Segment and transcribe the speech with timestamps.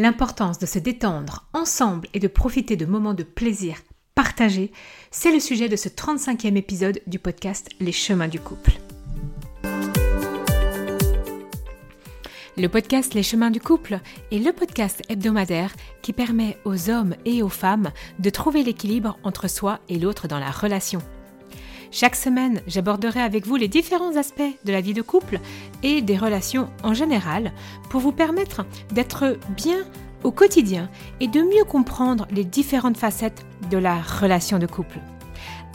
[0.00, 3.76] l'importance de se détendre ensemble et de profiter de moments de plaisir
[4.14, 4.72] partagés,
[5.10, 8.72] c'est le sujet de ce 35e épisode du podcast Les chemins du couple.
[12.56, 14.00] Le podcast Les chemins du couple
[14.32, 19.48] est le podcast hebdomadaire qui permet aux hommes et aux femmes de trouver l'équilibre entre
[19.48, 21.02] soi et l'autre dans la relation.
[21.92, 25.40] Chaque semaine, j'aborderai avec vous les différents aspects de la vie de couple
[25.82, 27.52] et des relations en général
[27.88, 29.78] pour vous permettre d'être bien
[30.22, 30.88] au quotidien
[31.18, 35.00] et de mieux comprendre les différentes facettes de la relation de couple.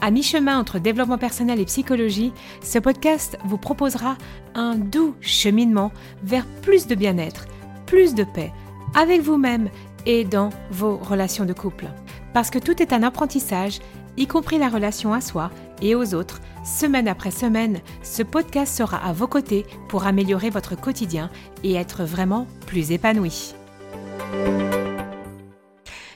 [0.02, 4.18] À mi-chemin entre développement personnel et psychologie, ce podcast vous proposera
[4.54, 5.92] un doux cheminement
[6.24, 7.46] vers plus de bien-être,
[7.88, 8.54] plus de paix,
[8.94, 9.70] avec vous-même
[10.06, 11.88] et dans vos relations de couple.
[12.34, 13.80] Parce que tout est un apprentissage,
[14.18, 15.52] y compris la relation à soi
[15.82, 20.80] et aux autres, semaine après semaine, ce podcast sera à vos côtés pour améliorer votre
[20.80, 21.30] quotidien
[21.64, 23.54] et être vraiment plus épanoui.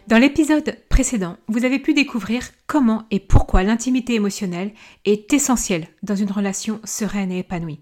[0.08, 4.74] Dans l'épisode précédent, vous avez pu découvrir comment et pourquoi l'intimité émotionnelle
[5.06, 7.82] est essentielle dans une relation sereine et épanouie.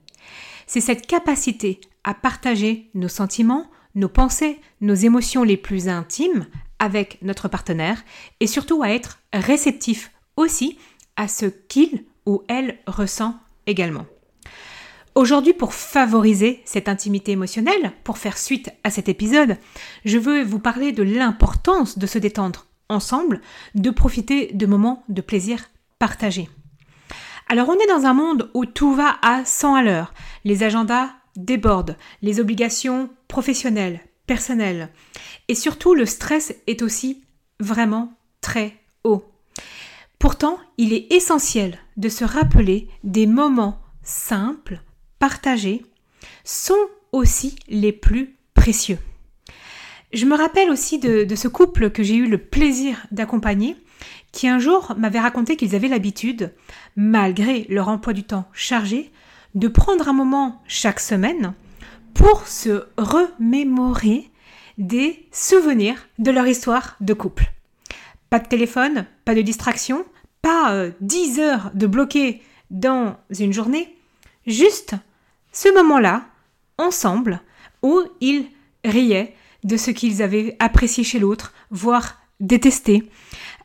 [0.66, 6.48] C'est cette capacité à partager nos sentiments, nos pensées, nos émotions les plus intimes
[6.80, 8.04] avec notre partenaire
[8.40, 10.78] et surtout à être réceptif aussi
[11.16, 14.06] à ce qu'il ou elle ressent également.
[15.16, 19.58] Aujourd'hui, pour favoriser cette intimité émotionnelle, pour faire suite à cet épisode,
[20.06, 23.42] je veux vous parler de l'importance de se détendre ensemble,
[23.74, 26.50] de profiter de moments de plaisir partagés.
[27.50, 30.14] Alors on est dans un monde où tout va à 100 à l'heure.
[30.44, 34.90] Les agendas débordent, les obligations professionnelles, personnelles.
[35.48, 37.24] Et surtout, le stress est aussi
[37.60, 39.26] vraiment très haut.
[40.20, 44.82] Pourtant, il est essentiel de se rappeler des moments simples,
[45.20, 45.84] partagés,
[46.44, 49.00] sont aussi les plus précieux.
[50.14, 53.76] Je me rappelle aussi de, ce couple que j'ai eu le plaisir d'accompagner,
[54.32, 56.54] qui un jour m'avait raconté qu'ils avaient l'habitude,
[56.96, 59.12] malgré leur emploi du temps chargé,
[59.56, 61.54] de prendre un moment chaque semaine
[62.18, 64.30] pour se remémorer
[64.78, 67.52] des souvenirs de leur histoire de couple.
[68.30, 70.04] Pas de téléphone, pas de distraction,
[70.42, 72.42] pas 10 euh, heures de bloquer
[72.72, 73.96] dans une journée,
[74.46, 74.96] juste
[75.52, 76.26] ce moment-là,
[76.78, 77.42] ensemble,
[77.84, 78.48] où ils
[78.84, 83.10] riaient de ce qu'ils avaient apprécié chez l'autre, voire détesté,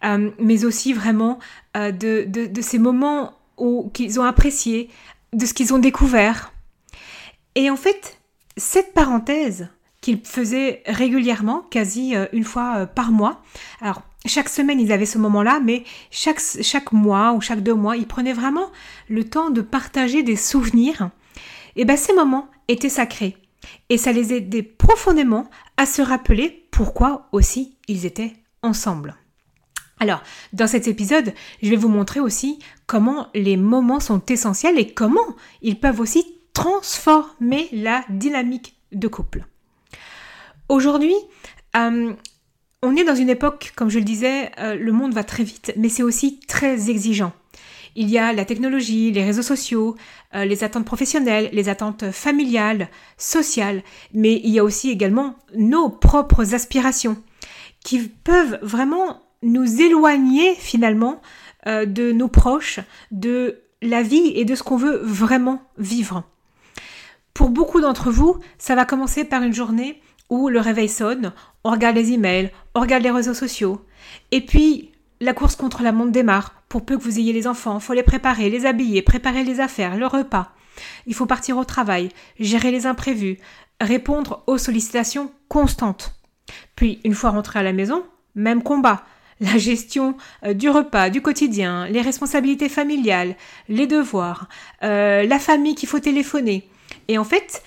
[0.04, 1.38] euh, mais aussi vraiment
[1.76, 3.32] euh, de, de, ces moments
[3.92, 4.90] qu'ils ont apprécié,
[5.32, 6.52] de ce qu'ils ont découvert.
[7.54, 8.18] Et en fait,
[8.56, 9.68] cette parenthèse
[10.00, 13.40] qu'ils faisaient régulièrement, quasi une fois par mois,
[13.80, 17.96] alors chaque semaine, ils avaient ce moment-là, mais chaque, chaque mois ou chaque deux mois,
[17.96, 18.70] ils prenaient vraiment
[19.08, 21.10] le temps de partager des souvenirs.
[21.74, 23.36] Et bien, ces moments étaient sacrés.
[23.88, 29.16] Et ça les aidait profondément à se rappeler pourquoi aussi ils étaient ensemble.
[29.98, 31.32] Alors, dans cet épisode,
[31.62, 36.24] je vais vous montrer aussi comment les moments sont essentiels et comment ils peuvent aussi
[36.52, 39.44] transformer la dynamique de couple.
[40.68, 41.14] Aujourd'hui,
[41.76, 42.12] euh,
[42.82, 45.72] on est dans une époque, comme je le disais, euh, le monde va très vite,
[45.76, 47.32] mais c'est aussi très exigeant.
[47.94, 49.96] Il y a la technologie, les réseaux sociaux,
[50.34, 52.88] euh, les attentes professionnelles, les attentes familiales,
[53.18, 53.82] sociales,
[54.14, 57.18] mais il y a aussi également nos propres aspirations
[57.84, 61.20] qui peuvent vraiment nous éloigner finalement
[61.66, 62.80] de nos proches,
[63.10, 66.24] de la vie et de ce qu'on veut vraiment vivre.
[67.42, 71.32] Pour beaucoup d'entre vous, ça va commencer par une journée où le réveil sonne,
[71.64, 73.84] on regarde les emails, on regarde les réseaux sociaux.
[74.30, 76.54] Et puis, la course contre la montre démarre.
[76.68, 79.58] Pour peu que vous ayez les enfants, il faut les préparer, les habiller, préparer les
[79.58, 80.52] affaires, le repas.
[81.08, 83.38] Il faut partir au travail, gérer les imprévus,
[83.80, 86.14] répondre aux sollicitations constantes.
[86.76, 88.04] Puis, une fois rentré à la maison,
[88.36, 89.02] même combat.
[89.40, 93.34] La gestion euh, du repas, du quotidien, les responsabilités familiales,
[93.68, 94.46] les devoirs,
[94.84, 96.68] euh, la famille qu'il faut téléphoner.
[97.08, 97.62] Et en fait,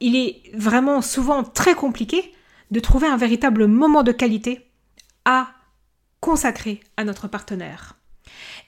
[0.00, 2.32] il est vraiment souvent très compliqué
[2.70, 4.66] de trouver un véritable moment de qualité
[5.24, 5.48] à
[6.20, 7.96] consacrer à notre partenaire.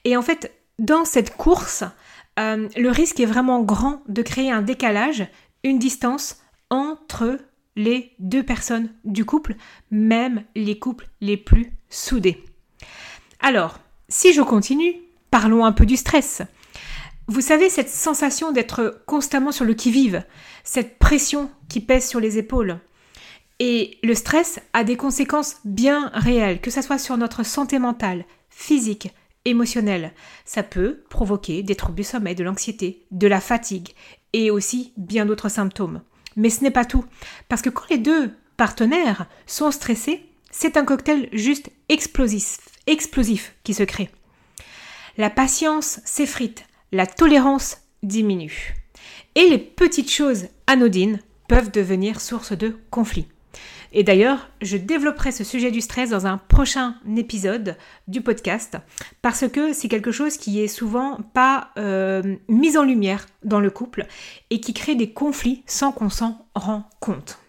[0.03, 1.83] Et en fait, dans cette course,
[2.39, 5.27] euh, le risque est vraiment grand de créer un décalage,
[5.63, 6.37] une distance
[6.69, 7.37] entre
[7.75, 9.55] les deux personnes du couple,
[9.91, 12.43] même les couples les plus soudés.
[13.39, 14.95] Alors, si je continue,
[15.31, 16.41] parlons un peu du stress.
[17.27, 20.25] Vous savez, cette sensation d'être constamment sur le qui-vive,
[20.65, 22.79] cette pression qui pèse sur les épaules.
[23.59, 28.25] Et le stress a des conséquences bien réelles, que ce soit sur notre santé mentale,
[28.49, 29.13] physique,
[29.45, 30.13] émotionnelle.
[30.43, 33.93] Ça peut provoquer des troubles du sommeil, de l'anxiété, de la fatigue
[34.33, 36.01] et aussi bien d'autres symptômes.
[36.35, 37.05] Mais ce n'est pas tout,
[37.47, 43.73] parce que quand les deux partenaires sont stressés, c'est un cocktail juste explosif, explosif qui
[43.73, 44.09] se crée.
[45.17, 48.75] La patience s'effrite, la tolérance diminue.
[49.35, 51.19] Et les petites choses anodines
[51.49, 53.27] peuvent devenir source de conflits.
[53.91, 58.77] Et d'ailleurs, je développerai ce sujet du stress dans un prochain épisode du podcast
[59.21, 63.69] parce que c'est quelque chose qui est souvent pas euh, mis en lumière dans le
[63.69, 64.07] couple
[64.49, 67.39] et qui crée des conflits sans qu'on s'en rend compte.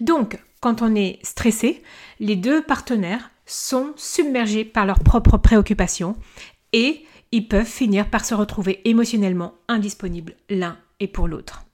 [0.00, 1.82] Donc, quand on est stressé,
[2.20, 6.16] les deux partenaires sont submergés par leurs propres préoccupations
[6.72, 7.04] et
[7.34, 11.64] ils peuvent finir par se retrouver émotionnellement indisponibles l'un et pour l'autre.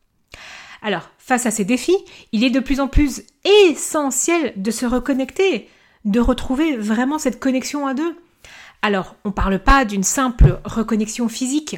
[0.80, 1.98] Alors, face à ces défis,
[2.32, 5.68] il est de plus en plus essentiel de se reconnecter,
[6.06, 8.16] de retrouver vraiment cette connexion à deux.
[8.80, 11.76] Alors, on ne parle pas d'une simple reconnexion physique,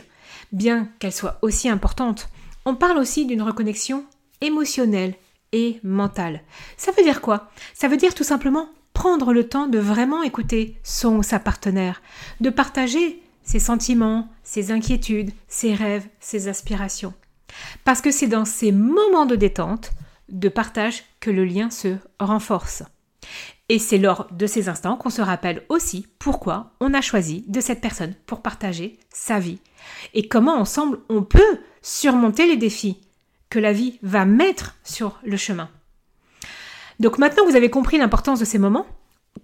[0.53, 2.29] bien qu'elle soit aussi importante.
[2.65, 4.05] On parle aussi d'une reconnexion
[4.41, 5.17] émotionnelle
[5.51, 6.43] et mentale.
[6.77, 7.51] Ça veut dire quoi?
[7.75, 12.01] Ça veut dire tout simplement prendre le temps de vraiment écouter son ou sa partenaire,
[12.41, 17.15] de partager ses sentiments, ses inquiétudes, ses rêves, ses aspirations.
[17.85, 19.93] Parce que c'est dans ces moments de détente,
[20.29, 22.83] de partage, que le lien se renforce.
[23.69, 27.61] Et c'est lors de ces instants qu'on se rappelle aussi pourquoi on a choisi de
[27.61, 29.61] cette personne pour partager sa vie.
[30.15, 33.01] Et comment ensemble on peut surmonter les défis
[33.51, 35.69] que la vie va mettre sur le chemin.
[37.01, 38.87] Donc maintenant vous avez compris l'importance de ces moments,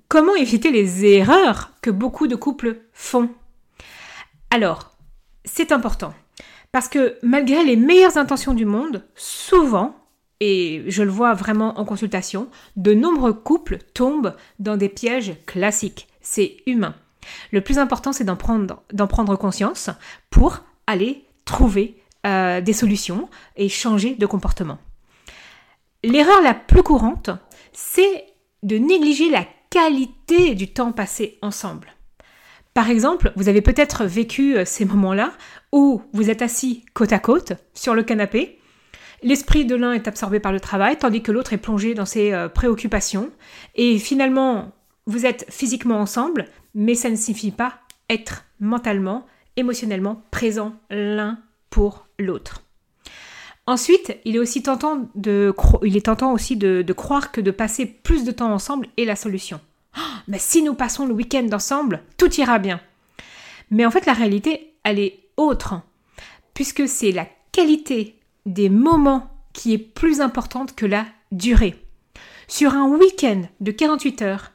[0.08, 3.30] comment éviter les erreurs que beaucoup de couples font
[4.50, 4.96] Alors,
[5.44, 6.14] c'est important.
[6.72, 9.96] Parce que malgré les meilleures intentions du monde, souvent,
[10.40, 16.08] et je le vois vraiment en consultation, de nombreux couples tombent dans des pièges classiques.
[16.20, 16.94] C'est humain.
[17.52, 19.90] Le plus important, c'est d'en prendre, conscience
[20.30, 24.78] pour aller trouver euh, des solutions et changer de comportement.
[26.04, 27.30] L'erreur la plus courante,
[27.72, 28.26] c'est
[28.62, 31.88] de négliger la qualité du temps passé ensemble.
[32.78, 35.32] Par exemple, vous avez peut-être vécu euh, ces moments-là
[35.72, 38.60] où vous êtes assis côte à côte sur le canapé,
[39.25, 42.32] l'esprit de l'un est absorbé par le travail tandis que l'autre est plongé dans ses
[42.32, 43.32] euh, préoccupations
[43.75, 44.70] et finalement
[45.06, 49.26] vous êtes physiquement ensemble, mais ça ne signifie pas être mentalement,
[49.56, 51.40] émotionnellement présent l'un
[51.70, 52.62] pour l'autre.
[53.66, 55.52] Ensuite, il est aussi tentant de,
[55.82, 59.16] il est tentant aussi de croire que de passer plus de temps ensemble est la
[59.16, 59.58] solution.
[60.26, 62.80] Mais si nous passons le week-end ensemble, tout ira bien.
[63.70, 65.80] Mais en fait, la réalité, elle est autre,
[66.54, 71.74] puisque c'est la qualité des moments qui est plus importante que la durée.
[72.46, 74.52] Sur un week-end de 48 heures,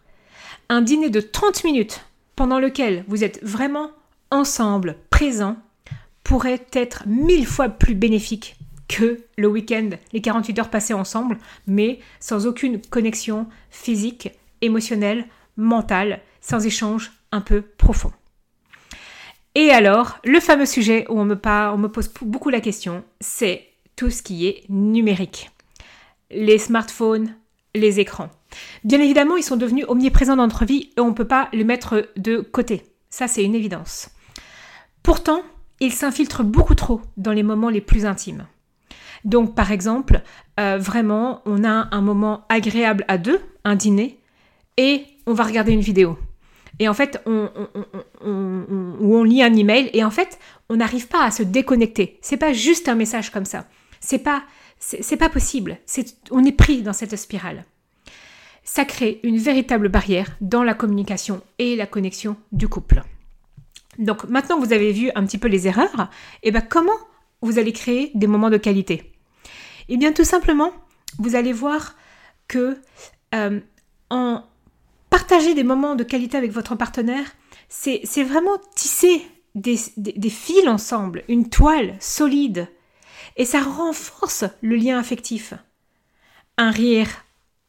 [0.69, 2.06] un dîner de 30 minutes
[2.36, 3.92] pendant lequel vous êtes vraiment
[4.31, 5.57] ensemble, présent,
[6.24, 8.56] pourrait être mille fois plus bénéfique
[8.88, 11.38] que le week-end, les 48 heures passées ensemble,
[11.68, 14.30] mais sans aucune connexion physique,
[14.63, 15.27] émotionnelle,
[15.57, 18.12] mentale, sans échange un peu profond.
[19.56, 23.68] Et alors, le fameux sujet où on me, on me pose beaucoup la question, c'est
[23.95, 25.51] tout ce qui est numérique.
[26.31, 27.36] Les smartphones,
[27.75, 28.30] les écrans.
[28.83, 31.63] Bien évidemment, ils sont devenus omniprésents dans notre vie et on ne peut pas les
[31.63, 32.83] mettre de côté.
[33.10, 34.10] Ça, c'est une évidence.
[35.04, 35.44] Pourtant,
[35.80, 38.48] ils s'infiltrent beaucoup trop dans les moments les plus intimes.
[39.25, 40.21] Donc, par exemple,
[40.60, 44.19] euh, vraiment, on a un moment agréable à deux, un dîner,
[44.78, 46.18] et on va regarder une vidéo.
[46.80, 47.50] Et en fait, on,
[48.22, 50.39] on lit un email et en fait,
[50.70, 52.18] on n'arrive pas à se déconnecter.
[52.22, 53.68] C'est pas juste un message comme ça.
[54.00, 54.44] C'est pas,
[55.20, 55.77] pas possible.
[56.32, 57.65] On est pris dans cette spirale.
[58.63, 63.03] Ça crée une véritable barrière dans la communication et la connexion du couple.
[64.00, 66.10] Donc maintenant que vous avez vu un petit peu les erreurs,
[66.42, 66.98] et eh ben comment
[67.42, 69.13] vous allez créer des moments de qualité?
[69.89, 70.72] Eh bien tout simplement,
[71.20, 71.96] vous allez voir
[72.48, 72.77] que
[73.36, 73.60] euh,
[74.10, 74.44] en
[75.24, 77.25] partager des moments de qualité avec votre partenaire,
[77.70, 79.25] c'est vraiment tisser
[79.56, 79.77] des,
[80.30, 82.68] fils ensemble, une toile solide.
[83.38, 85.53] Et ça renforce le lien affectif.
[86.58, 87.08] Un rire,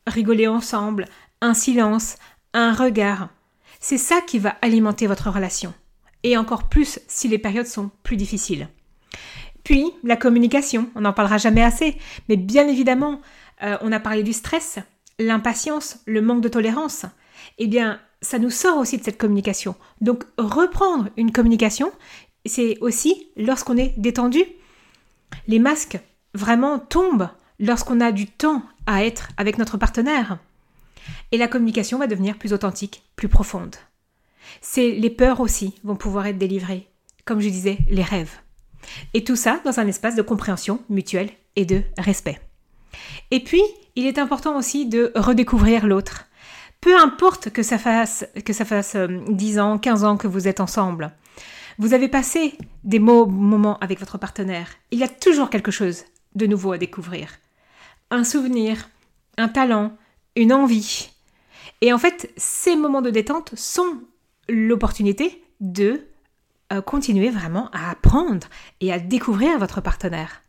[0.08, 1.06] rigoler ensemble,
[1.40, 2.16] un silence,
[2.54, 3.28] un regard.
[3.78, 5.72] C'est ça qui va alimenter votre relation.
[6.24, 8.68] Et encore plus si les périodes sont plus difficiles.
[9.62, 11.96] Puis, la communication, on n'en parlera jamais assez,
[12.28, 13.20] mais bien évidemment,
[13.62, 14.80] euh, on a parlé du stress,
[15.20, 17.06] l'impatience, le manque de tolérance
[17.58, 19.74] eh bien, ça nous sort aussi de cette communication.
[20.00, 21.92] Donc, reprendre une communication,
[22.46, 24.44] c'est aussi lorsqu'on est détendu.
[25.46, 25.98] Les masques
[26.34, 30.38] vraiment tombent lorsqu'on a du temps à être avec notre partenaire.
[31.32, 33.76] Et la communication va devenir plus authentique, plus profonde.
[34.60, 36.88] C'est les peurs aussi vont pouvoir être délivrées,
[37.24, 38.38] comme je disais, les rêves.
[39.14, 42.40] Et tout ça dans un espace de compréhension mutuelle et de respect.
[43.30, 43.62] Et puis,
[43.96, 46.26] il est important aussi de redécouvrir l'autre.
[46.84, 50.48] Peu importe que ça fasse, que ça fasse 10 euh, ans, 15 ans que vous
[50.48, 51.12] êtes ensemble.
[51.78, 54.68] Vous avez passé des moments avec votre partenaire.
[54.90, 57.30] Il y a toujours quelque chose de nouveau à découvrir.
[58.10, 58.90] Un souvenir,
[59.38, 59.96] un talent,
[60.36, 61.08] une envie.
[61.80, 64.02] Et en fait, ces moments de détente sont
[64.50, 66.02] l'opportunité de
[66.70, 68.46] euh, continuer vraiment à apprendre
[68.82, 70.42] et à découvrir votre partenaire.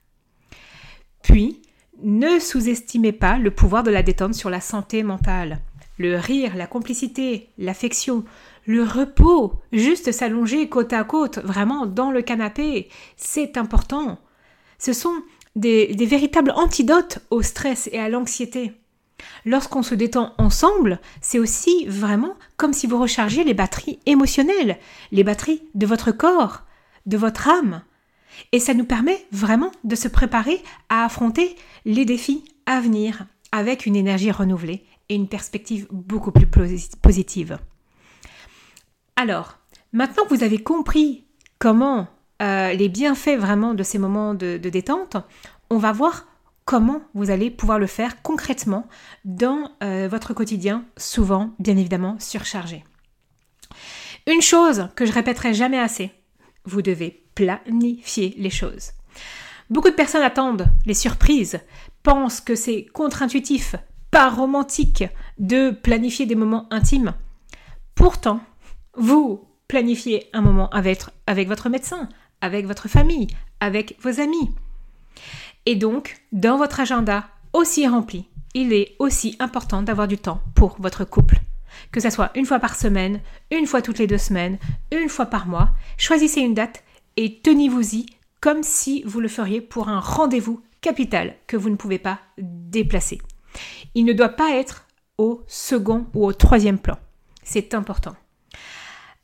[1.23, 1.61] Puis,
[2.03, 5.61] ne sous-estimez pas le pouvoir de la détente sur la santé mentale.
[5.97, 8.25] Le rire, la complicité, l'affection,
[8.65, 14.19] le repos, juste s'allonger côte à côte, vraiment dans le canapé, c'est important.
[14.77, 15.15] Ce sont
[15.55, 18.73] des, véritables antidotes au stress et à l'anxiété.
[19.45, 24.77] Lorsqu'on se détend ensemble, c'est aussi vraiment comme si vous rechargiez les batteries émotionnelles,
[25.11, 26.63] les batteries de votre corps,
[27.05, 27.81] de votre âme.
[28.51, 33.85] Et ça nous permet vraiment de se préparer à affronter les défis à venir avec
[33.85, 37.59] une énergie renouvelée une perspective beaucoup plus positive.
[39.15, 39.57] Alors,
[39.93, 41.25] maintenant que vous avez compris
[41.59, 42.07] comment
[42.41, 45.17] euh, les bienfaits vraiment de ces moments de, détente,
[45.69, 46.27] on va voir
[46.65, 48.87] comment vous allez pouvoir le faire concrètement
[49.23, 52.83] dans euh, votre quotidien, souvent bien évidemment surchargé.
[54.27, 56.11] Une chose que je répéterai jamais assez,
[56.65, 58.91] vous devez planifier les choses.
[59.69, 61.59] Beaucoup de personnes attendent les surprises,
[62.03, 63.75] pensent que c'est contre-intuitif,
[64.23, 65.03] romantique
[65.37, 67.13] de planifier des moments intimes.
[67.95, 68.39] Pourtant,
[68.95, 72.09] vous planifiez un moment avec, avec votre médecin,
[72.41, 73.27] avec votre famille,
[73.59, 74.51] avec vos amis.
[75.65, 80.77] Et donc, dans votre agenda aussi rempli, il est aussi important d'avoir du temps pour
[80.79, 81.39] votre couple.
[81.91, 83.19] Que ce soit une fois par semaine,
[83.51, 84.57] une fois toutes les deux semaines,
[84.91, 86.83] une fois par mois, choisissez une date
[87.17, 88.05] et tenez-vous-y
[88.39, 93.19] comme si vous le feriez pour un rendez-vous capital que vous ne pouvez pas déplacer.
[93.93, 94.85] Il ne doit pas être
[95.17, 96.97] au second ou au troisième plan.
[97.43, 98.15] C'est important.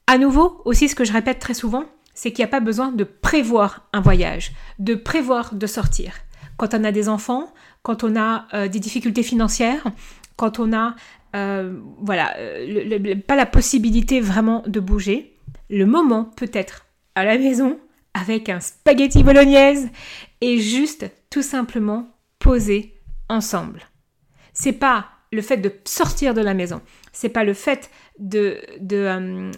[0.08, 2.92] À nouveau, aussi ce que je répète très souvent, c'est qu'il n'y a pas besoin
[2.92, 6.14] de prévoir un voyage, de prévoir de sortir.
[6.58, 9.88] Quand on a des enfants, quand on a euh, des difficultés financières,
[10.36, 10.96] quand on a
[11.36, 15.38] euh, voilà, euh, pas la possibilité vraiment de bouger,
[15.70, 16.86] le moment peut être
[17.16, 17.80] à la maison
[18.14, 19.90] avec un spaghetti bolognaise
[20.42, 22.10] et juste tout simplement
[22.40, 22.94] poser
[23.30, 23.82] ensemble.
[24.54, 26.82] C'est pas le fait de sortir de la maison,
[27.14, 27.90] c'est pas le fait
[28.20, 29.52] de, de, euh,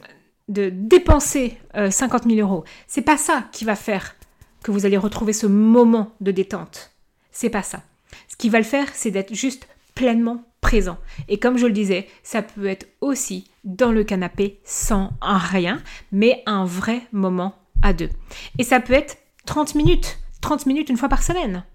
[0.48, 1.58] de dépenser
[1.90, 2.64] 50 euh, 000 euros.
[2.88, 4.16] C'est pas ça qui va faire
[4.64, 6.92] que vous allez retrouver ce moment de détente.
[7.32, 7.84] C'est pas ça.
[8.28, 10.98] Ce qui va le faire, c'est d'être juste pleinement présent.
[11.28, 15.82] Et comme je le disais, ça peut être aussi dans le canapé sans rien,
[16.12, 18.10] mais un vrai moment à deux.
[18.58, 21.66] Et ça peut être 30 minutes, 30 minutes une fois par semaine.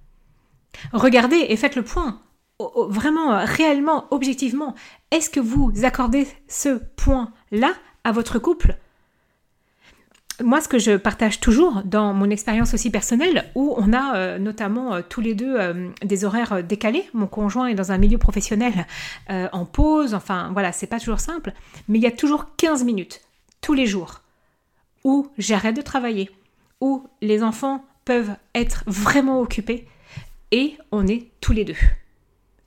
[0.92, 2.20] Regardez et faites le point.
[2.60, 4.74] Vraiment, réellement, objectivement,
[5.10, 7.72] est-ce que vous accordez ce point-là
[8.02, 8.76] à votre couple?
[10.42, 14.38] Moi, ce que je partage toujours dans mon expérience aussi personnelle, où on a euh,
[14.38, 18.18] notamment euh, tous les deux euh, des horaires décalés, mon conjoint est dans un milieu
[18.18, 18.86] professionnel
[19.28, 21.52] en pause, enfin voilà, c'est pas toujours simple,
[21.88, 23.20] mais il y a toujours 15 minutes
[23.60, 24.20] tous les jours
[25.04, 26.30] où j'arrête de travailler,
[26.80, 29.86] où les enfants peuvent être vraiment occupés
[30.52, 31.76] et on est tous les deux.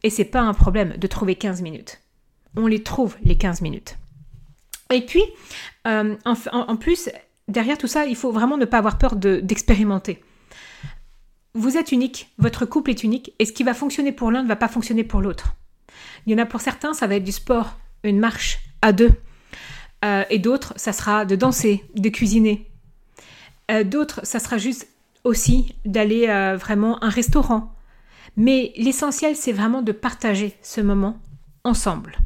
[0.03, 2.01] Et c'est pas un problème de trouver 15 minutes.
[2.55, 3.97] On les trouve les 15 minutes.
[4.91, 5.23] Et puis,
[5.87, 7.09] euh, en, plus,
[7.47, 10.21] derrière tout ça, il faut vraiment ne pas avoir peur d'expérimenter.
[11.53, 14.47] vous êtes unique, votre couple est unique, et ce qui va fonctionner pour l'un ne
[14.47, 15.55] va pas fonctionner pour l'autre.
[16.25, 19.11] Il y en a pour certains, ça va être du sport, une marche à deux.
[20.03, 22.67] Euh, et d'autres, ça sera de danser, de cuisiner.
[23.69, 24.87] Euh, d'autres, ça sera juste
[25.23, 26.25] aussi d'aller
[26.59, 27.73] vraiment à un restaurant.
[28.37, 31.19] Mais l'essentiel, c'est vraiment de partager ce moment
[31.63, 32.17] ensemble.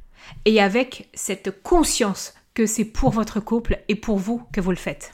[0.45, 4.77] Et avec cette conscience que c'est pour votre couple et pour vous que vous le
[4.77, 5.13] faites.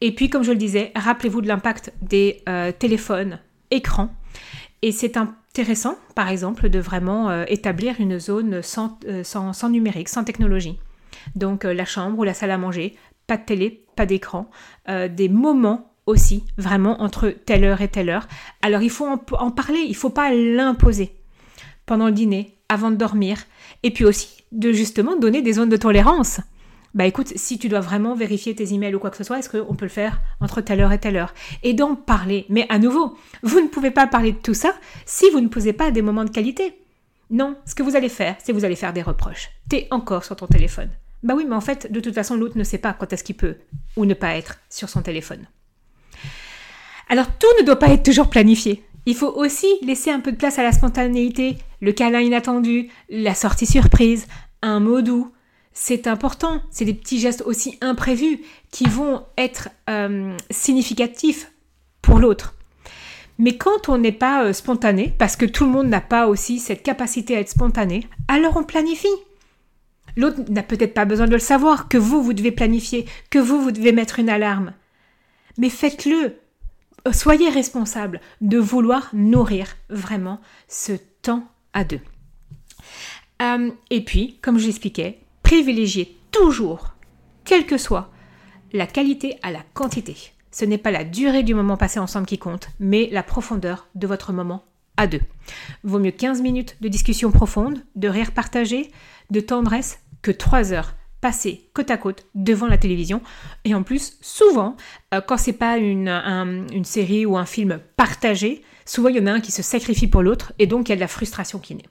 [0.00, 3.38] Et puis, comme je le disais, rappelez-vous de l'impact des euh, téléphones,
[3.70, 4.10] écrans.
[4.82, 10.08] Et c'est intéressant, par exemple, de vraiment euh, établir une zone euh, sans, sans, numérique,
[10.08, 10.78] sans technologie.
[11.34, 12.94] Donc, la chambre ou la salle à manger,
[13.26, 14.48] pas de télé, pas d'écran,
[14.86, 18.28] des moments aussi, vraiment, entre telle heure et telle heure.
[18.62, 21.12] Alors, il faut en, parler, il ne faut pas l'imposer
[21.84, 23.38] pendant le dîner, avant de dormir,
[23.82, 26.40] et puis aussi de justement donner des zones de tolérance.
[26.94, 29.50] Bah écoute, si tu dois vraiment vérifier tes emails ou quoi que ce soit, est-ce
[29.50, 31.34] qu'on peut le faire entre telle heure et telle heure?
[31.62, 32.46] Et d'en parler.
[32.48, 35.74] Mais à nouveau, vous ne pouvez pas parler de tout ça si vous ne posez
[35.74, 36.74] pas des moments de qualité.
[37.28, 39.50] Non, ce que vous allez faire, c'est vous allez faire des reproches.
[39.68, 40.88] T'es encore sur ton téléphone.
[41.22, 43.36] Bah oui, mais en fait, de toute façon, l'autre ne sait pas quand est-ce qu'il
[43.36, 43.56] peut
[43.96, 45.46] ou ne pas être sur son téléphone.
[47.08, 48.82] Alors tout ne doit pas être toujours planifié.
[49.06, 53.34] Il faut aussi laisser un peu de place à la spontanéité, le câlin inattendu, la
[53.34, 54.26] sortie surprise,
[54.62, 55.32] un mot doux.
[55.72, 58.40] C'est important, c'est des petits gestes aussi imprévus
[58.72, 61.52] qui vont être euh, significatifs
[62.02, 62.54] pour l'autre.
[63.38, 66.58] Mais quand on n'est pas euh, spontané, parce que tout le monde n'a pas aussi
[66.58, 69.08] cette capacité à être spontané, alors on planifie.
[70.16, 73.60] L'autre n'a peut-être pas besoin de le savoir, que vous, vous devez planifier, que vous,
[73.60, 74.72] vous devez mettre une alarme.
[75.58, 76.36] Mais faites-le.
[77.12, 82.00] Soyez responsable de vouloir nourrir vraiment ce temps à deux.
[83.42, 86.94] Euh, et puis, comme je l'expliquais, privilégiez toujours,
[87.44, 88.10] quelle que soit
[88.72, 90.16] la qualité à la quantité.
[90.50, 94.06] Ce n'est pas la durée du moment passé ensemble qui compte, mais la profondeur de
[94.06, 94.64] votre moment
[94.96, 95.20] à deux.
[95.84, 98.90] Vaut mieux 15 minutes de discussion profonde, de rire partagé,
[99.30, 103.20] de tendresse que 3 heures passées côte à côte devant la télévision.
[103.64, 104.76] Et en plus, souvent,
[105.14, 109.26] euh, quand c'est pas une, une série ou un film partagé, souvent il y en
[109.26, 111.58] a un qui se sacrifie pour l'autre et donc il y a de la frustration
[111.58, 111.88] qui naît.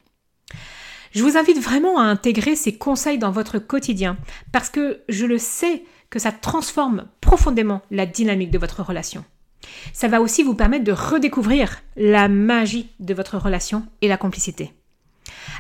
[1.12, 4.18] Je vous invite vraiment à intégrer ces conseils dans votre quotidien
[4.52, 9.24] parce que je le sais que ça transforme profondément la dynamique de votre relation.
[9.94, 14.74] Ça va aussi vous permettre de redécouvrir la magie de votre relation et la complicité.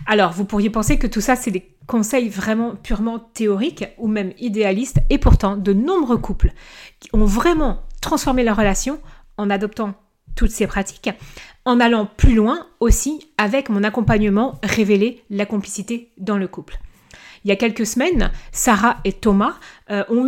[0.07, 4.33] Alors, vous pourriez penser que tout ça, c'est des conseils vraiment purement théoriques ou même
[4.39, 6.51] idéalistes, et pourtant, de nombreux couples
[7.13, 8.99] ont vraiment transformé leur relation
[9.37, 9.93] en adoptant
[10.35, 11.09] toutes ces pratiques,
[11.65, 16.77] en allant plus loin aussi avec mon accompagnement révéler la complicité dans le couple.
[17.43, 19.53] Il y a quelques semaines, Sarah et Thomas
[19.91, 20.25] euh, ont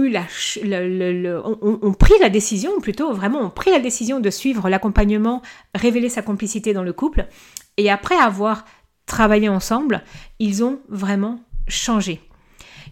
[1.82, 5.42] ont, pris la décision, plutôt vraiment, ont pris la décision de suivre l'accompagnement,
[5.74, 7.26] révéler sa complicité dans le couple.
[7.78, 8.66] Et après avoir
[9.08, 10.04] travaillé ensemble,
[10.38, 12.22] ils ont vraiment changé.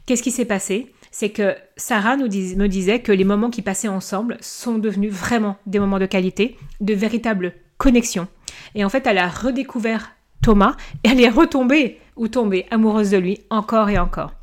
[0.05, 0.91] Qu'est-ce qui s'est passé?
[1.11, 5.57] C'est que Sarah nous me disait que les moments qui passaient ensemble sont devenus vraiment
[5.67, 8.27] des moments de qualité, de véritable connexion.
[8.73, 13.17] Et en fait, elle a redécouvert Thomas et elle est retombée ou tombée amoureuse de
[13.17, 14.33] lui encore et encore.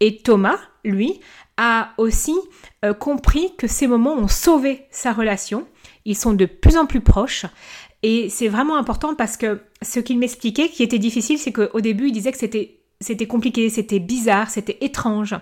[0.00, 1.20] Et Thomas, lui,
[1.56, 2.34] a aussi
[2.84, 5.66] euh, compris que ces moments ont sauvé sa relation.
[6.04, 7.46] Ils sont de plus en plus proches.
[8.06, 12.08] Et c'est vraiment important parce que ce qu'il m'expliquait qui était difficile, c'est qu'au début,
[12.08, 15.34] il disait que c'était, compliqué, c'était bizarre, c'était étrange.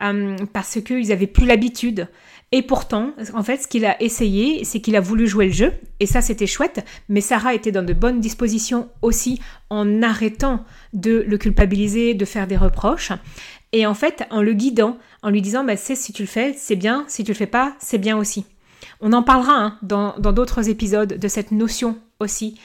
[0.00, 2.08] Euh, parce qu'ils n'avaient plus l'habitude.
[2.52, 5.72] Et pourtant, en fait, ce qu'il a essayé, c'est qu'il a voulu jouer le jeu,
[6.00, 11.22] et ça c'était chouette, mais Sarah était dans de bonnes dispositions aussi en arrêtant de
[11.26, 13.12] le culpabiliser, de faire des reproches,
[13.72, 16.76] et en fait en le guidant, en lui disant, bah, si tu le fais, c'est
[16.76, 18.46] bien, si tu le fais pas, c'est bien aussi.
[19.06, 22.58] On en parlera hein, dans d'autres épisodes de cette notion aussi.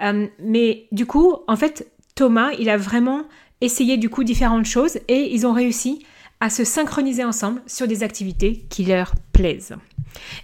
[0.00, 3.24] Euh, mais du coup, en fait, Thomas, il a vraiment
[3.60, 6.04] essayé du coup différentes choses et ils ont réussi
[6.40, 9.76] à se synchroniser ensemble sur des activités qui leur plaisent.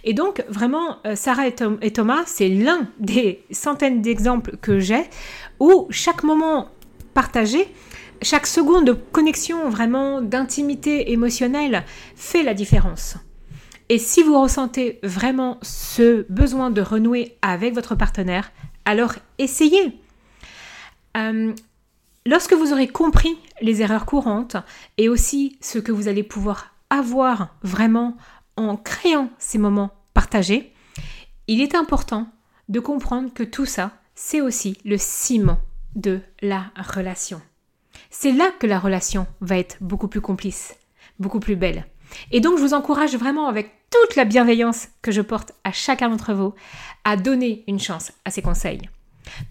[0.03, 5.03] Et donc, vraiment, euh, Sarah et, Thomas, c'est l'un des centaines d'exemples que j'ai
[5.59, 6.69] où chaque moment
[7.15, 7.67] partagé,
[8.21, 11.85] chaque seconde de connexion vraiment d'intimité émotionnelle
[12.15, 13.17] fait la différence.
[13.89, 18.51] Et si vous ressentez vraiment ce besoin de renouer avec votre partenaire,
[18.85, 19.99] alors essayez.
[21.17, 21.53] Euh,
[22.29, 24.57] Lorsque vous aurez compris les erreurs courantes
[24.99, 28.17] et aussi ce que vous allez pouvoir avoir vraiment
[28.55, 30.71] en créant ces moments partagés,
[31.47, 32.27] il est important
[32.67, 35.57] de comprendre que tout ça, c'est aussi le ciment
[35.95, 37.41] de la relation.
[38.11, 40.75] C'est là que la relation va être beaucoup plus complice,
[41.19, 41.87] beaucoup plus belle.
[42.31, 46.09] Et donc je vous encourage vraiment avec toute la bienveillance que je porte à chacun
[46.09, 46.53] d'entre vous
[47.03, 48.89] à donner une chance à ces conseils.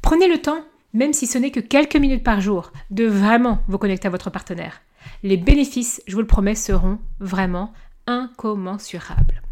[0.02, 3.78] Prenez le temps même si ce n'est que quelques minutes par jour, de vraiment vous
[3.78, 4.80] connecter à votre partenaire.
[5.22, 7.72] Les bénéfices, je vous le promets, seront vraiment
[8.06, 9.42] incommensurables.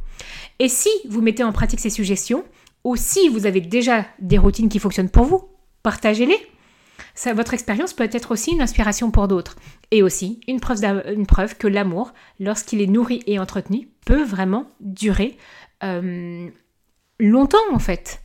[0.58, 2.44] Et si vous mettez en pratique ces suggestions,
[2.84, 5.48] ou si vous avez déjà des routines qui fonctionnent pour vous,
[5.82, 6.38] partagez-les.
[7.34, 9.56] Votre expérience peut être aussi une inspiration pour d'autres,
[9.90, 15.36] et aussi une preuve, que l'amour, lorsqu'il est nourri et entretenu, peut vraiment durer
[15.82, 16.48] euh,
[17.18, 18.20] longtemps en fait.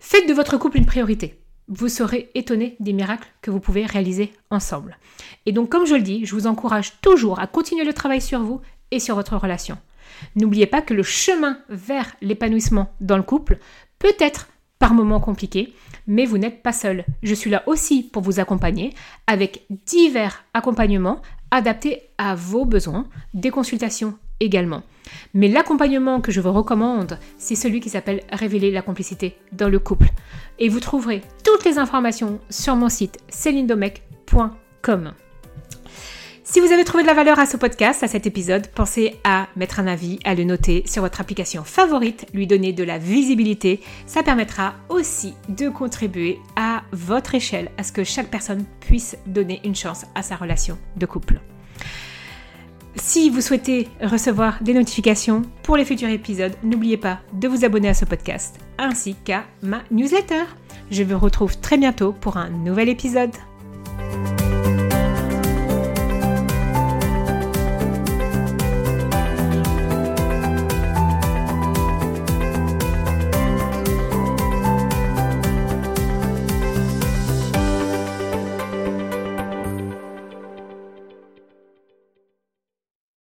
[0.00, 4.32] Faites de votre couple une priorité vous serez étonné des miracles que vous pouvez réaliser
[4.50, 4.98] ensemble.
[5.46, 8.40] Et donc, comme je le dis, je vous encourage toujours à continuer le travail sur
[8.40, 9.78] vous et sur votre relation.
[10.36, 13.58] N'oubliez pas que le chemin vers l'épanouissement dans le couple
[13.98, 15.72] peut être par moments compliqué,
[16.06, 17.04] mais vous n'êtes pas seul.
[17.22, 18.92] Je suis là aussi pour vous accompagner
[19.26, 24.82] avec divers accompagnements adaptés à vos besoins, des consultations également.
[25.34, 29.78] Mais l'accompagnement que je vous recommande, c'est celui qui s'appelle Révéler la complicité dans le
[29.78, 30.08] couple.
[30.58, 35.12] Et vous trouverez toutes les informations sur mon site célinedomec.com.
[36.56, 39.46] Si vous avez trouvé de la valeur à ce podcast, à cet épisode, pensez à
[39.56, 43.82] mettre un avis, à le noter sur votre application favorite, lui donner de la visibilité.
[44.06, 49.60] Ça permettra aussi de contribuer à votre échelle à ce que chaque personne puisse donner
[49.64, 51.40] une chance à sa relation de couple.
[52.94, 57.90] Si vous souhaitez recevoir des notifications pour les futurs épisodes, n'oubliez pas de vous abonner
[57.90, 60.44] à ce podcast ainsi qu'à ma newsletter.
[60.90, 63.36] Je vous retrouve très bientôt pour un nouvel épisode.